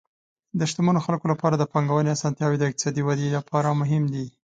د 0.59 0.61
شتمنو 0.71 0.99
خلکو 1.05 1.25
لپاره 1.31 1.55
د 1.57 1.63
پانګونې 1.71 2.13
اسانتیاوې 2.15 2.57
د 2.59 2.63
اقتصادي 2.69 3.01
ودې 3.03 3.27
لپاره 3.37 3.77
مهم 3.81 4.03
دي. 4.13 4.25